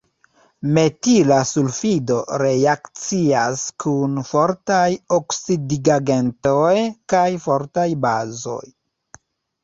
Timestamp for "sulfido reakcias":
1.47-3.65